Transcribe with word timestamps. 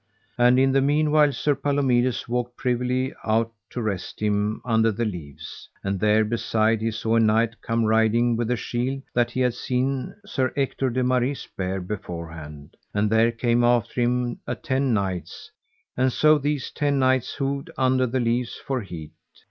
And 0.35 0.57
in 0.57 0.71
the 0.71 0.81
meanwhile 0.81 1.31
Sir 1.31 1.53
Palomides 1.53 2.27
walked 2.27 2.57
privily 2.57 3.13
out 3.23 3.53
to 3.69 3.83
rest 3.83 4.19
him 4.19 4.59
under 4.65 4.91
the 4.91 5.05
leaves, 5.05 5.69
and 5.83 5.99
there 5.99 6.25
beside 6.25 6.81
he 6.81 6.89
saw 6.89 7.17
a 7.17 7.19
knight 7.19 7.61
come 7.61 7.85
riding 7.85 8.35
with 8.35 8.49
a 8.49 8.55
shield 8.55 9.03
that 9.13 9.29
he 9.29 9.41
had 9.41 9.53
seen 9.53 10.15
Sir 10.25 10.51
Ector 10.57 10.89
de 10.89 11.03
Maris 11.03 11.47
bear 11.55 11.79
beforehand; 11.79 12.75
and 12.95 13.11
there 13.11 13.31
came 13.31 13.63
after 13.63 14.01
him 14.01 14.39
a 14.47 14.55
ten 14.55 14.91
knights, 14.91 15.51
and 15.95 16.11
so 16.11 16.39
these 16.39 16.71
ten 16.71 16.97
knights 16.97 17.35
hoved 17.37 17.69
under 17.77 18.07
the 18.07 18.19
leaves 18.19 18.55
for 18.55 18.81
heat. 18.81 19.11